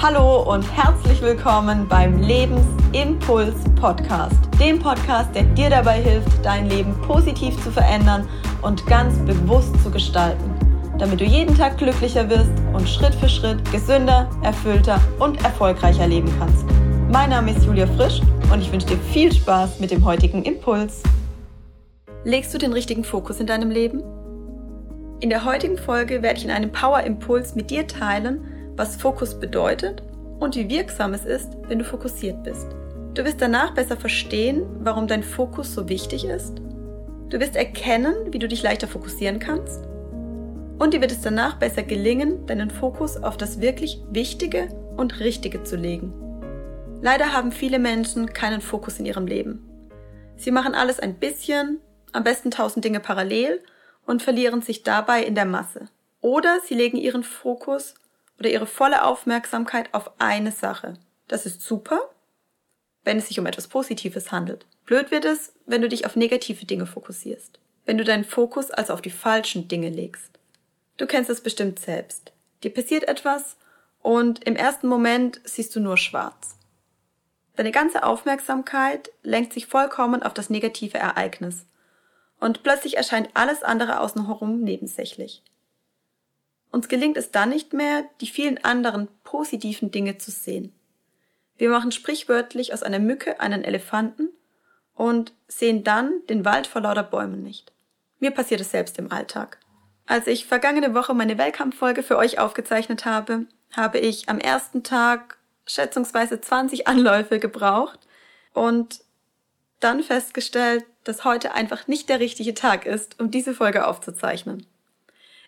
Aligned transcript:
Hallo 0.00 0.42
und 0.42 0.62
herzlich 0.76 1.20
willkommen 1.22 1.88
beim 1.88 2.22
Lebensimpuls 2.22 3.56
Podcast, 3.74 4.36
dem 4.60 4.78
Podcast, 4.78 5.34
der 5.34 5.42
dir 5.42 5.70
dabei 5.70 6.00
hilft, 6.00 6.44
dein 6.44 6.70
Leben 6.70 6.94
positiv 7.02 7.60
zu 7.64 7.72
verändern 7.72 8.28
und 8.62 8.86
ganz 8.86 9.18
bewusst 9.26 9.74
zu 9.82 9.90
gestalten, 9.90 10.54
damit 10.98 11.20
du 11.20 11.24
jeden 11.24 11.52
Tag 11.56 11.78
glücklicher 11.78 12.30
wirst 12.30 12.52
und 12.72 12.88
Schritt 12.88 13.12
für 13.16 13.28
Schritt 13.28 13.58
gesünder, 13.72 14.30
erfüllter 14.44 15.00
und 15.18 15.42
erfolgreicher 15.42 16.06
leben 16.06 16.32
kannst. 16.38 16.64
Mein 17.10 17.30
Name 17.30 17.50
ist 17.50 17.64
Julia 17.64 17.88
Frisch 17.88 18.20
und 18.52 18.60
ich 18.60 18.70
wünsche 18.70 18.86
dir 18.86 18.98
viel 18.98 19.32
Spaß 19.32 19.80
mit 19.80 19.90
dem 19.90 20.04
heutigen 20.04 20.44
Impuls. 20.44 21.02
Legst 22.22 22.54
du 22.54 22.58
den 22.58 22.72
richtigen 22.72 23.02
Fokus 23.02 23.40
in 23.40 23.48
deinem 23.48 23.72
Leben? 23.72 24.04
In 25.18 25.28
der 25.28 25.44
heutigen 25.44 25.76
Folge 25.76 26.22
werde 26.22 26.38
ich 26.38 26.44
in 26.44 26.52
einem 26.52 26.70
Power 26.70 27.00
Impuls 27.00 27.56
mit 27.56 27.72
dir 27.72 27.88
teilen, 27.88 28.44
was 28.78 28.96
Fokus 28.96 29.38
bedeutet 29.38 30.02
und 30.38 30.54
wie 30.54 30.68
wirksam 30.68 31.12
es 31.12 31.24
ist, 31.24 31.50
wenn 31.66 31.80
du 31.80 31.84
fokussiert 31.84 32.42
bist. 32.44 32.68
Du 33.14 33.24
wirst 33.24 33.42
danach 33.42 33.74
besser 33.74 33.96
verstehen, 33.96 34.64
warum 34.80 35.08
dein 35.08 35.24
Fokus 35.24 35.74
so 35.74 35.88
wichtig 35.88 36.24
ist. 36.24 36.62
Du 37.28 37.40
wirst 37.40 37.56
erkennen, 37.56 38.14
wie 38.30 38.38
du 38.38 38.46
dich 38.46 38.62
leichter 38.62 38.86
fokussieren 38.86 39.40
kannst. 39.40 39.84
Und 40.78 40.94
dir 40.94 41.00
wird 41.00 41.10
es 41.10 41.20
danach 41.20 41.58
besser 41.58 41.82
gelingen, 41.82 42.46
deinen 42.46 42.70
Fokus 42.70 43.16
auf 43.16 43.36
das 43.36 43.60
wirklich 43.60 44.00
Wichtige 44.10 44.68
und 44.96 45.18
Richtige 45.18 45.64
zu 45.64 45.76
legen. 45.76 46.12
Leider 47.02 47.32
haben 47.32 47.50
viele 47.50 47.80
Menschen 47.80 48.32
keinen 48.32 48.60
Fokus 48.60 49.00
in 49.00 49.06
ihrem 49.06 49.26
Leben. 49.26 49.68
Sie 50.36 50.52
machen 50.52 50.74
alles 50.74 51.00
ein 51.00 51.14
bisschen, 51.14 51.80
am 52.12 52.22
besten 52.22 52.52
tausend 52.52 52.84
Dinge 52.84 53.00
parallel 53.00 53.60
und 54.06 54.22
verlieren 54.22 54.62
sich 54.62 54.84
dabei 54.84 55.24
in 55.24 55.34
der 55.34 55.44
Masse. 55.44 55.88
Oder 56.20 56.60
sie 56.64 56.74
legen 56.74 56.96
ihren 56.96 57.24
Fokus 57.24 57.94
oder 58.38 58.50
ihre 58.50 58.66
volle 58.66 59.04
Aufmerksamkeit 59.04 59.92
auf 59.92 60.10
eine 60.18 60.52
Sache. 60.52 60.94
Das 61.26 61.46
ist 61.46 61.60
super, 61.62 62.00
wenn 63.04 63.18
es 63.18 63.28
sich 63.28 63.38
um 63.38 63.46
etwas 63.46 63.68
Positives 63.68 64.32
handelt. 64.32 64.66
Blöd 64.86 65.10
wird 65.10 65.24
es, 65.24 65.52
wenn 65.66 65.82
du 65.82 65.88
dich 65.88 66.06
auf 66.06 66.16
negative 66.16 66.64
Dinge 66.64 66.86
fokussierst. 66.86 67.58
Wenn 67.84 67.98
du 67.98 68.04
deinen 68.04 68.24
Fokus 68.24 68.70
also 68.70 68.92
auf 68.92 69.02
die 69.02 69.10
falschen 69.10 69.68
Dinge 69.68 69.88
legst. 69.88 70.38
Du 70.96 71.06
kennst 71.06 71.30
es 71.30 71.40
bestimmt 71.40 71.78
selbst. 71.78 72.32
Dir 72.62 72.72
passiert 72.72 73.04
etwas 73.04 73.56
und 74.02 74.44
im 74.44 74.56
ersten 74.56 74.88
Moment 74.88 75.40
siehst 75.44 75.74
du 75.74 75.80
nur 75.80 75.96
schwarz. 75.96 76.56
Deine 77.56 77.72
ganze 77.72 78.04
Aufmerksamkeit 78.04 79.10
lenkt 79.22 79.52
sich 79.52 79.66
vollkommen 79.66 80.22
auf 80.22 80.32
das 80.32 80.48
negative 80.48 80.98
Ereignis. 80.98 81.66
Und 82.40 82.62
plötzlich 82.62 82.96
erscheint 82.96 83.30
alles 83.34 83.62
andere 83.62 84.00
außen 84.00 84.26
herum 84.26 84.60
nebensächlich. 84.60 85.42
Uns 86.70 86.88
gelingt 86.88 87.16
es 87.16 87.30
dann 87.30 87.48
nicht 87.50 87.72
mehr, 87.72 88.04
die 88.20 88.26
vielen 88.26 88.62
anderen 88.64 89.08
positiven 89.24 89.90
Dinge 89.90 90.18
zu 90.18 90.30
sehen. 90.30 90.72
Wir 91.56 91.70
machen 91.70 91.92
sprichwörtlich 91.92 92.72
aus 92.72 92.82
einer 92.82 92.98
Mücke 92.98 93.40
einen 93.40 93.64
Elefanten 93.64 94.28
und 94.94 95.32
sehen 95.48 95.84
dann 95.84 96.12
den 96.28 96.44
Wald 96.44 96.66
vor 96.66 96.82
lauter 96.82 97.02
Bäumen 97.02 97.42
nicht. 97.42 97.72
Mir 98.20 98.30
passiert 98.30 98.60
es 98.60 98.70
selbst 98.70 98.98
im 98.98 99.10
Alltag. 99.10 99.58
Als 100.06 100.26
ich 100.26 100.46
vergangene 100.46 100.94
Woche 100.94 101.14
meine 101.14 101.38
Weltkampffolge 101.38 102.02
für 102.02 102.16
euch 102.16 102.38
aufgezeichnet 102.38 103.04
habe, 103.04 103.46
habe 103.72 103.98
ich 103.98 104.28
am 104.28 104.38
ersten 104.38 104.82
Tag 104.82 105.38
schätzungsweise 105.66 106.40
20 106.40 106.88
Anläufe 106.88 107.38
gebraucht 107.38 108.00
und 108.54 109.00
dann 109.80 110.02
festgestellt, 110.02 110.84
dass 111.04 111.24
heute 111.24 111.54
einfach 111.54 111.86
nicht 111.86 112.08
der 112.08 112.20
richtige 112.20 112.54
Tag 112.54 112.86
ist, 112.86 113.20
um 113.20 113.30
diese 113.30 113.54
Folge 113.54 113.86
aufzuzeichnen. 113.86 114.66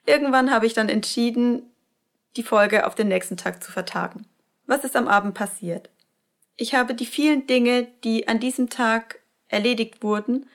Irgendwann 0.07 0.51
habe 0.51 0.67
ich 0.67 0.75
dann 0.75 0.89
entschieden, 0.89 1.63
die 2.37 2.43
Folge 2.43 2.87
auf 2.87 2.95
den 2.95 3.09
nächsten 3.09 3.37
Tag 3.37 3.63
zu 3.63 3.73
vertagen. 3.73 4.27
Was 4.67 4.85
ist 4.85 4.97
am 4.97 5.09
Abend 5.09 5.35
passiert? 5.35 5.91
Ich 6.57 6.75
habe 6.75 6.95
die 6.95 7.07
vielen 7.07 7.47
Dinge, 7.47 7.89
die 8.05 8.29
an 8.29 8.39
diesem 8.39 8.69
Tag 8.69 9.19
erledigt 9.49 10.03
wurden, 10.03 10.47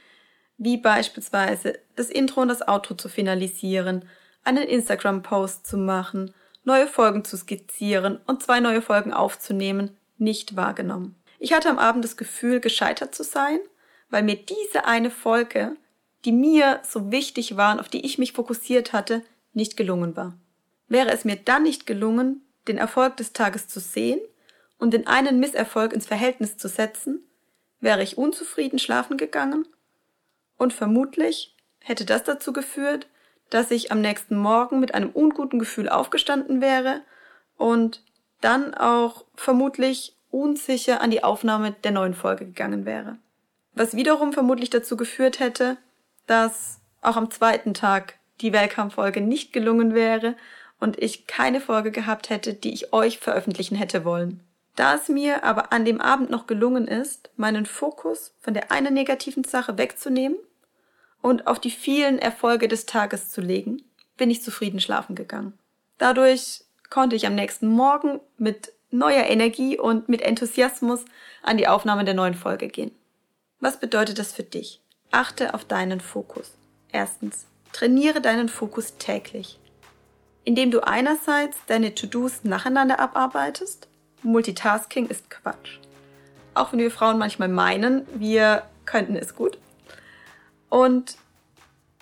wie 0.57 0.77
beispielsweise 0.77 1.79
das 1.95 2.09
Intro 2.09 2.41
und 2.41 2.47
das 2.47 2.67
Outro 2.67 2.95
zu 2.95 3.09
finalisieren, 3.09 4.07
einen 4.43 4.63
Instagram-Post 4.63 5.67
zu 5.67 5.77
machen, 5.77 6.33
neue 6.63 6.87
Folgen 6.87 7.25
zu 7.25 7.37
skizzieren 7.37 8.19
und 8.25 8.41
zwei 8.41 8.59
neue 8.59 8.81
Folgen 8.81 9.13
aufzunehmen, 9.13 9.97
nicht 10.17 10.55
wahrgenommen. 10.55 11.15
Ich 11.39 11.53
hatte 11.53 11.69
am 11.69 11.79
Abend 11.79 12.05
das 12.05 12.17
Gefühl, 12.17 12.59
gescheitert 12.59 13.13
zu 13.13 13.23
sein, 13.23 13.59
weil 14.09 14.23
mir 14.23 14.35
diese 14.35 14.85
eine 14.85 15.11
Folge, 15.11 15.75
die 16.23 16.31
mir 16.31 16.79
so 16.83 17.11
wichtig 17.11 17.57
war 17.57 17.73
und 17.73 17.79
auf 17.79 17.89
die 17.89 18.05
ich 18.05 18.17
mich 18.17 18.33
fokussiert 18.33 18.93
hatte, 18.93 19.23
nicht 19.55 19.77
gelungen 19.77 20.15
war. 20.15 20.37
Wäre 20.87 21.11
es 21.11 21.25
mir 21.25 21.35
dann 21.35 21.63
nicht 21.63 21.87
gelungen, 21.87 22.41
den 22.67 22.77
Erfolg 22.77 23.17
des 23.17 23.33
Tages 23.33 23.67
zu 23.67 23.79
sehen 23.79 24.19
und 24.77 24.93
den 24.93 25.07
einen 25.07 25.39
Misserfolg 25.39 25.93
ins 25.93 26.07
Verhältnis 26.07 26.57
zu 26.57 26.67
setzen, 26.67 27.23
wäre 27.79 28.03
ich 28.03 28.17
unzufrieden 28.17 28.79
schlafen 28.79 29.17
gegangen 29.17 29.67
und 30.57 30.73
vermutlich 30.73 31.55
hätte 31.79 32.05
das 32.05 32.23
dazu 32.23 32.53
geführt, 32.53 33.07
dass 33.49 33.71
ich 33.71 33.91
am 33.91 34.01
nächsten 34.01 34.35
Morgen 34.35 34.79
mit 34.79 34.93
einem 34.95 35.09
unguten 35.11 35.59
Gefühl 35.59 35.89
aufgestanden 35.89 36.61
wäre 36.61 37.01
und 37.57 38.03
dann 38.41 38.73
auch 38.73 39.25
vermutlich 39.35 40.15
unsicher 40.31 41.01
an 41.01 41.11
die 41.11 41.23
Aufnahme 41.23 41.71
der 41.83 41.91
neuen 41.91 42.13
Folge 42.13 42.45
gegangen 42.45 42.85
wäre. 42.85 43.17
Was 43.73 43.95
wiederum 43.95 44.33
vermutlich 44.33 44.69
dazu 44.69 44.97
geführt 44.97 45.39
hätte, 45.39 45.77
dass 46.27 46.79
auch 47.01 47.17
am 47.17 47.29
zweiten 47.29 47.73
Tag 47.73 48.15
die 48.41 48.53
Welcome-Folge 48.53 49.21
nicht 49.21 49.53
gelungen 49.53 49.93
wäre 49.93 50.35
und 50.79 51.01
ich 51.01 51.27
keine 51.27 51.61
Folge 51.61 51.91
gehabt 51.91 52.29
hätte, 52.29 52.53
die 52.53 52.73
ich 52.73 52.93
euch 52.93 53.19
veröffentlichen 53.19 53.75
hätte 53.75 54.05
wollen. 54.05 54.41
Da 54.75 54.95
es 54.95 55.07
mir 55.07 55.43
aber 55.45 55.71
an 55.71 55.85
dem 55.85 56.01
Abend 56.01 56.29
noch 56.29 56.47
gelungen 56.47 56.87
ist, 56.87 57.29
meinen 57.37 57.65
Fokus 57.65 58.33
von 58.41 58.53
der 58.53 58.71
einen 58.71 58.93
negativen 58.93 59.45
Sache 59.45 59.77
wegzunehmen 59.77 60.37
und 61.21 61.47
auf 61.47 61.59
die 61.59 61.71
vielen 61.71 62.19
Erfolge 62.19 62.67
des 62.67 62.85
Tages 62.85 63.29
zu 63.29 63.41
legen, 63.41 63.81
bin 64.17 64.29
ich 64.29 64.43
zufrieden 64.43 64.79
schlafen 64.79 65.15
gegangen. 65.15 65.57
Dadurch 65.97 66.65
konnte 66.89 67.15
ich 67.15 67.25
am 67.25 67.35
nächsten 67.35 67.67
Morgen 67.67 68.19
mit 68.37 68.73
neuer 68.91 69.23
Energie 69.23 69.77
und 69.77 70.09
mit 70.09 70.21
Enthusiasmus 70.21 71.05
an 71.41 71.57
die 71.57 71.67
Aufnahme 71.67 72.05
der 72.05 72.13
neuen 72.13 72.35
Folge 72.35 72.67
gehen. 72.67 72.91
Was 73.59 73.79
bedeutet 73.79 74.19
das 74.19 74.33
für 74.33 74.43
dich? 74.43 74.81
Achte 75.11 75.53
auf 75.53 75.65
deinen 75.65 76.01
Fokus. 76.01 76.51
Erstens, 76.91 77.47
Trainiere 77.75 78.21
deinen 78.21 78.47
Fokus 78.47 78.95
täglich, 78.99 79.59
indem 80.45 80.71
du 80.71 80.79
einerseits 80.87 81.57
deine 81.67 81.93
To-Dos 81.93 82.45
nacheinander 82.45 83.01
abarbeitest. 83.01 83.89
Multitasking 84.23 85.07
ist 85.07 85.29
Quatsch. 85.29 85.79
Auch 86.53 86.71
wenn 86.71 86.79
wir 86.79 86.89
Frauen 86.89 87.17
manchmal 87.17 87.49
meinen, 87.49 88.07
wir 88.17 88.63
könnten 88.85 89.17
es 89.17 89.35
gut. 89.35 89.57
Und 90.69 91.17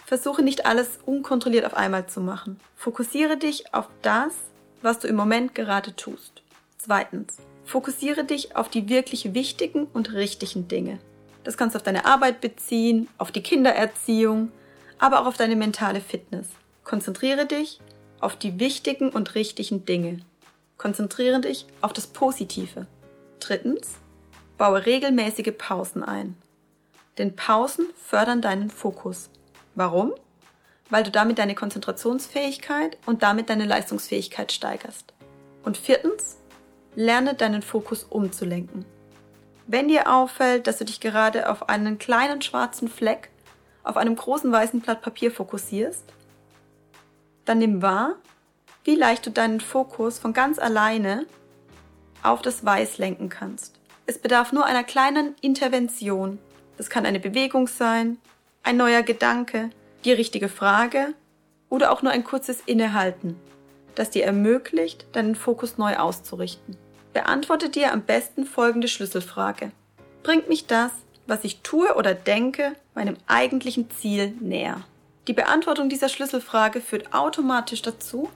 versuche 0.05 0.43
nicht 0.43 0.67
alles 0.67 0.99
unkontrolliert 1.07 1.65
auf 1.65 1.73
einmal 1.73 2.05
zu 2.05 2.21
machen. 2.21 2.59
Fokussiere 2.75 3.37
dich 3.37 3.73
auf 3.73 3.89
das, 4.03 4.33
was 4.83 4.99
du 4.99 5.07
im 5.07 5.15
Moment 5.15 5.55
gerade 5.55 5.95
tust. 5.95 6.43
Zweitens, 6.77 7.37
fokussiere 7.65 8.25
dich 8.25 8.55
auf 8.55 8.69
die 8.69 8.89
wirklich 8.89 9.33
wichtigen 9.33 9.85
und 9.85 10.13
richtigen 10.13 10.67
Dinge. 10.67 10.99
Das 11.43 11.57
kannst 11.57 11.73
du 11.73 11.77
auf 11.77 11.83
deine 11.83 12.05
Arbeit 12.05 12.41
beziehen, 12.41 13.07
auf 13.17 13.31
die 13.31 13.41
Kindererziehung, 13.41 14.51
aber 15.03 15.19
auch 15.19 15.25
auf 15.25 15.35
deine 15.35 15.57
mentale 15.57 15.99
Fitness. 15.99 16.47
Konzentriere 16.85 17.45
dich 17.45 17.81
auf 18.21 18.37
die 18.37 18.57
wichtigen 18.57 19.09
und 19.09 19.35
richtigen 19.35 19.83
Dinge. 19.83 20.21
Konzentriere 20.77 21.41
dich 21.41 21.65
auf 21.81 21.91
das 21.91 22.07
Positive. 22.07 22.87
Drittens, 23.41 23.95
baue 24.57 24.85
regelmäßige 24.85 25.51
Pausen 25.57 26.05
ein. 26.05 26.37
Denn 27.17 27.35
Pausen 27.35 27.87
fördern 28.01 28.41
deinen 28.41 28.69
Fokus. 28.69 29.29
Warum? 29.75 30.13
Weil 30.89 31.03
du 31.03 31.11
damit 31.11 31.37
deine 31.37 31.53
Konzentrationsfähigkeit 31.53 32.97
und 33.05 33.23
damit 33.23 33.49
deine 33.49 33.65
Leistungsfähigkeit 33.65 34.53
steigerst. 34.53 35.13
Und 35.65 35.75
viertens, 35.75 36.37
lerne 36.95 37.33
deinen 37.33 37.61
Fokus 37.61 38.05
umzulenken. 38.05 38.85
Wenn 39.67 39.89
dir 39.89 40.09
auffällt, 40.09 40.65
dass 40.65 40.77
du 40.77 40.85
dich 40.85 41.01
gerade 41.01 41.49
auf 41.49 41.67
einen 41.67 41.97
kleinen 41.97 42.41
schwarzen 42.41 42.87
Fleck 42.87 43.32
auf 43.83 43.97
einem 43.97 44.15
großen 44.15 44.51
weißen 44.51 44.81
Blatt 44.81 45.01
Papier 45.01 45.31
fokussierst, 45.31 46.05
dann 47.45 47.59
nimm 47.59 47.81
wahr, 47.81 48.15
wie 48.83 48.95
leicht 48.95 49.25
du 49.25 49.31
deinen 49.31 49.59
Fokus 49.59 50.19
von 50.19 50.33
ganz 50.33 50.59
alleine 50.59 51.25
auf 52.21 52.41
das 52.41 52.65
Weiß 52.65 52.97
lenken 52.97 53.29
kannst. 53.29 53.79
Es 54.05 54.17
bedarf 54.17 54.51
nur 54.51 54.65
einer 54.65 54.83
kleinen 54.83 55.35
Intervention. 55.41 56.39
Das 56.77 56.89
kann 56.89 57.05
eine 57.05 57.19
Bewegung 57.19 57.67
sein, 57.67 58.17
ein 58.63 58.77
neuer 58.77 59.03
Gedanke, 59.03 59.69
die 60.05 60.11
richtige 60.11 60.49
Frage 60.49 61.13
oder 61.69 61.91
auch 61.91 62.01
nur 62.01 62.11
ein 62.11 62.23
kurzes 62.23 62.61
Innehalten, 62.65 63.37
das 63.95 64.09
dir 64.09 64.25
ermöglicht, 64.25 65.05
deinen 65.13 65.35
Fokus 65.35 65.77
neu 65.77 65.97
auszurichten. 65.97 66.77
Beantworte 67.13 67.69
dir 67.69 67.93
am 67.93 68.01
besten 68.01 68.45
folgende 68.45 68.87
Schlüsselfrage. 68.87 69.71
Bringt 70.23 70.49
mich 70.49 70.67
das, 70.67 70.91
was 71.27 71.43
ich 71.43 71.61
tue 71.61 71.95
oder 71.95 72.13
denke, 72.13 72.75
meinem 72.95 73.17
eigentlichen 73.27 73.89
Ziel 73.91 74.33
näher? 74.39 74.83
Die 75.27 75.33
Beantwortung 75.33 75.89
dieser 75.89 76.09
Schlüsselfrage 76.09 76.81
führt 76.81 77.13
automatisch 77.13 77.81
dazu, 77.81 78.29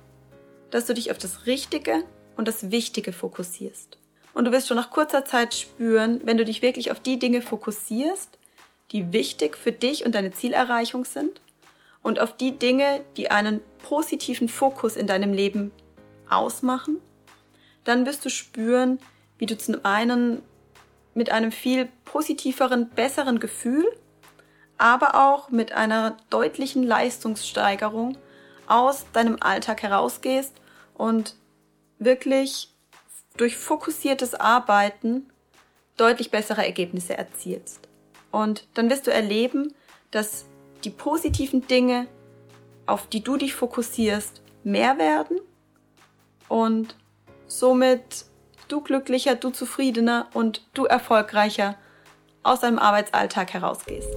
dass 0.72 0.86
du 0.86 0.94
dich 0.94 1.12
auf 1.12 1.18
das 1.18 1.46
Richtige 1.46 2.04
und 2.38 2.48
das 2.48 2.72
Wichtige 2.72 3.12
fokussierst. 3.12 3.98
Und 4.34 4.46
du 4.46 4.52
wirst 4.52 4.68
schon 4.68 4.78
nach 4.78 4.92
kurzer 4.92 5.26
Zeit 5.26 5.56
spüren, 5.56 6.22
wenn 6.24 6.38
du 6.38 6.46
dich 6.46 6.62
wirklich 6.62 6.92
auf 6.92 7.00
die 7.00 7.20
Dinge 7.20 7.42
fokussierst, 7.42 8.38
die 8.92 9.12
wichtig 9.12 9.58
für 9.58 9.72
dich 9.72 10.06
und 10.06 10.16
deine 10.16 10.32
Zielerreichung 10.32 11.06
sind 11.06 11.42
und 12.04 12.20
auf 12.20 12.38
die 12.38 12.58
Dinge, 12.58 13.02
die 13.18 13.32
einen 13.32 13.62
positiven 13.84 14.48
Fokus 14.48 14.96
in 14.96 15.08
deinem 15.08 15.34
Leben 15.34 15.72
ausmachen, 16.30 16.98
dann 17.84 18.06
wirst 18.06 18.24
du 18.26 18.30
spüren, 18.30 19.00
wie 19.38 19.46
du 19.46 19.58
zum 19.58 19.84
einen 19.84 20.42
mit 21.18 21.32
einem 21.32 21.52
viel 21.52 21.90
positiveren, 22.06 22.90
besseren 22.90 23.40
Gefühl, 23.40 23.88
aber 24.78 25.16
auch 25.16 25.50
mit 25.50 25.72
einer 25.72 26.16
deutlichen 26.30 26.84
Leistungssteigerung 26.84 28.16
aus 28.68 29.08
deinem 29.14 29.38
Alltag 29.40 29.82
herausgehst 29.82 30.54
und 30.94 31.36
wirklich 31.98 32.72
durch 33.36 33.58
fokussiertes 33.58 34.36
Arbeiten 34.36 35.28
deutlich 35.98 36.30
bessere 36.30 36.64
Ergebnisse 36.64 37.18
erzielst. 37.18 37.90
Und 38.32 38.68
dann 38.76 38.92
wirst 38.92 39.08
du 39.08 39.12
erleben, 39.12 39.74
dass 40.12 40.46
die 40.84 40.92
positiven 40.92 41.66
Dinge, 41.66 42.06
auf 42.86 43.08
die 43.08 43.24
du 43.24 43.38
dich 43.38 43.56
fokussierst, 43.56 44.44
mehr 44.64 45.00
werden 45.00 45.40
und 46.48 46.96
somit 47.48 48.26
du 48.68 48.82
glücklicher, 48.82 49.36
du 49.36 49.50
zufriedener 49.50 50.28
und 50.34 50.62
du 50.74 50.86
erfolgreicher 50.86 51.76
aus 52.44 52.62
deinem 52.62 52.80
Arbeitsalltag 52.80 53.54
herausgehst. 53.54 54.08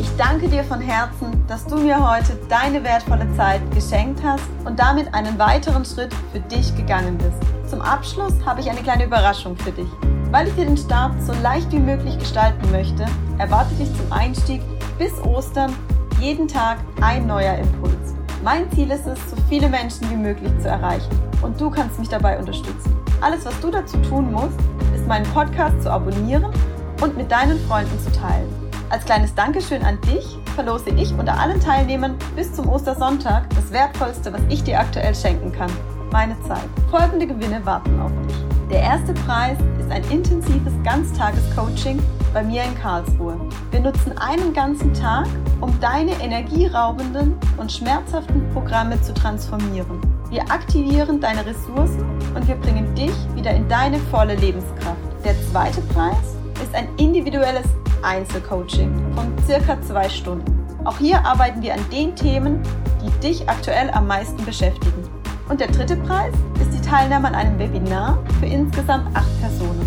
Ich 0.00 0.08
danke 0.16 0.48
dir 0.48 0.64
von 0.64 0.80
Herzen, 0.80 1.44
dass 1.46 1.66
du 1.66 1.76
mir 1.76 2.10
heute 2.10 2.36
deine 2.48 2.82
wertvolle 2.82 3.26
Zeit 3.36 3.60
geschenkt 3.74 4.22
hast 4.22 4.44
und 4.64 4.78
damit 4.78 5.12
einen 5.14 5.38
weiteren 5.38 5.84
Schritt 5.84 6.12
für 6.32 6.40
dich 6.40 6.74
gegangen 6.76 7.18
bist. 7.18 7.70
Zum 7.70 7.80
Abschluss 7.80 8.34
habe 8.44 8.60
ich 8.60 8.70
eine 8.70 8.82
kleine 8.82 9.04
Überraschung 9.04 9.56
für 9.56 9.72
dich. 9.72 9.88
Weil 10.30 10.48
ich 10.48 10.54
dir 10.54 10.64
den 10.64 10.76
Start 10.76 11.14
so 11.22 11.32
leicht 11.42 11.70
wie 11.72 11.78
möglich 11.78 12.18
gestalten 12.18 12.70
möchte, 12.70 13.06
erwarte 13.38 13.74
dich 13.74 13.94
zum 13.96 14.12
Einstieg 14.12 14.62
bis 14.98 15.12
Ostern 15.20 15.74
jeden 16.20 16.48
Tag 16.48 16.78
ein 17.00 17.26
neuer 17.26 17.56
Impuls. 17.56 18.14
Mein 18.42 18.70
Ziel 18.72 18.90
ist 18.90 19.06
es, 19.06 19.18
so 19.30 19.36
viele 19.48 19.68
Menschen 19.68 20.10
wie 20.10 20.16
möglich 20.16 20.52
zu 20.60 20.68
erreichen 20.68 21.31
und 21.42 21.60
du 21.60 21.70
kannst 21.70 21.98
mich 21.98 22.08
dabei 22.08 22.38
unterstützen. 22.38 22.96
Alles, 23.20 23.44
was 23.44 23.58
du 23.60 23.70
dazu 23.70 23.98
tun 23.98 24.32
musst, 24.32 24.58
ist 24.94 25.06
meinen 25.06 25.26
Podcast 25.32 25.82
zu 25.82 25.92
abonnieren 25.92 26.52
und 27.00 27.16
mit 27.16 27.30
deinen 27.30 27.58
Freunden 27.66 27.98
zu 28.00 28.10
teilen. 28.12 28.48
Als 28.90 29.04
kleines 29.04 29.34
Dankeschön 29.34 29.82
an 29.84 29.98
dich 30.02 30.38
verlose 30.54 30.90
ich 30.90 31.12
unter 31.14 31.38
allen 31.38 31.60
Teilnehmern 31.60 32.16
bis 32.36 32.52
zum 32.52 32.68
Ostersonntag 32.68 33.48
das 33.50 33.72
Wertvollste, 33.72 34.32
was 34.32 34.42
ich 34.48 34.62
dir 34.64 34.78
aktuell 34.78 35.14
schenken 35.14 35.50
kann. 35.50 35.70
Meine 36.12 36.36
Zeit. 36.42 36.68
Folgende 36.90 37.26
Gewinne 37.26 37.64
warten 37.64 37.98
auf 38.00 38.10
dich. 38.26 38.36
Der 38.70 38.80
erste 38.80 39.14
Preis 39.14 39.56
ist 39.78 39.90
ein 39.90 40.04
intensives 40.10 40.72
Ganztages-Coaching 40.84 42.02
bei 42.34 42.42
mir 42.42 42.64
in 42.64 42.74
Karlsruhe. 42.74 43.38
Wir 43.70 43.80
nutzen 43.80 44.16
einen 44.18 44.52
ganzen 44.52 44.92
Tag, 44.94 45.26
um 45.60 45.78
deine 45.80 46.12
energieraubenden 46.22 47.34
und 47.56 47.72
schmerzhaften 47.72 48.48
Programme 48.52 49.00
zu 49.00 49.14
transformieren. 49.14 50.00
Wir 50.32 50.50
aktivieren 50.50 51.20
deine 51.20 51.44
Ressourcen 51.44 52.06
und 52.34 52.48
wir 52.48 52.54
bringen 52.54 52.94
dich 52.94 53.12
wieder 53.34 53.50
in 53.50 53.68
deine 53.68 53.98
volle 53.98 54.34
Lebenskraft. 54.34 54.96
Der 55.22 55.34
zweite 55.50 55.82
Preis 55.92 56.36
ist 56.62 56.74
ein 56.74 56.88
individuelles 56.96 57.66
Einzelcoaching 58.00 59.12
von 59.14 59.30
circa 59.44 59.78
zwei 59.82 60.08
Stunden. 60.08 60.66
Auch 60.84 60.96
hier 60.96 61.22
arbeiten 61.26 61.60
wir 61.60 61.74
an 61.74 61.84
den 61.92 62.16
Themen, 62.16 62.62
die 63.04 63.10
dich 63.20 63.46
aktuell 63.46 63.90
am 63.90 64.06
meisten 64.06 64.42
beschäftigen. 64.46 65.02
Und 65.50 65.60
der 65.60 65.68
dritte 65.68 65.96
Preis 65.96 66.32
ist 66.62 66.72
die 66.72 66.88
Teilnahme 66.88 67.28
an 67.28 67.34
einem 67.34 67.58
Webinar 67.58 68.18
für 68.40 68.46
insgesamt 68.46 69.14
acht 69.14 69.38
Personen. 69.42 69.86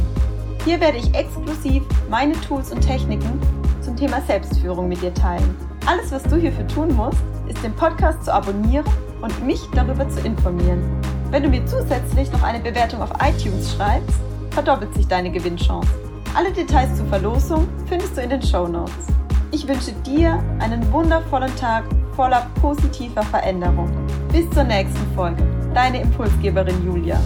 Hier 0.64 0.80
werde 0.80 1.00
ich 1.00 1.12
exklusiv 1.16 1.82
meine 2.08 2.40
Tools 2.42 2.72
und 2.72 2.82
Techniken 2.82 3.42
zum 3.82 3.96
Thema 3.96 4.22
Selbstführung 4.22 4.90
mit 4.90 5.02
dir 5.02 5.14
teilen. 5.16 5.56
Alles, 5.86 6.12
was 6.12 6.24
du 6.24 6.36
hierfür 6.36 6.68
tun 6.68 6.96
musst, 6.96 7.20
ist 7.48 7.64
den 7.64 7.74
Podcast 7.76 8.26
zu 8.26 8.34
abonnieren 8.34 8.86
und 9.22 9.46
mich 9.46 9.62
darüber 9.74 10.10
zu 10.10 10.20
informieren. 10.22 10.82
Wenn 11.30 11.44
du 11.44 11.50
mir 11.50 11.64
zusätzlich 11.68 12.32
noch 12.32 12.42
eine 12.42 12.60
Bewertung 12.60 13.04
auf 13.04 13.12
iTunes 13.22 13.76
schreibst, 13.76 14.18
verdoppelt 14.50 14.94
sich 14.96 15.08
deine 15.08 15.32
Gewinnchance. 15.32 15.88
Alle 16.34 16.52
Details 16.52 16.98
zur 16.98 17.06
Verlosung 17.06 17.68
findest 17.88 18.18
du 18.18 18.22
in 18.22 18.32
den 18.32 18.42
Show 18.42 18.68
Notes. 18.68 19.08
Ich 19.52 19.68
wünsche 19.68 19.92
dir 20.06 20.44
einen 20.60 20.92
wundervollen 20.92 21.56
Tag 21.56 21.84
voller 22.16 22.48
positiver 22.60 23.22
Veränderung. 23.24 23.90
Bis 24.32 24.50
zur 24.50 24.64
nächsten 24.64 25.16
Folge. 25.16 25.44
Deine 25.76 26.02
Impulsgeberin 26.02 26.84
Julia. 26.84 27.20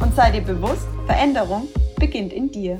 Und 0.00 0.14
sei 0.14 0.30
dir 0.30 0.40
bewusst, 0.40 0.88
Veränderung 1.06 1.68
beginnt 1.98 2.32
in 2.32 2.50
dir. 2.50 2.78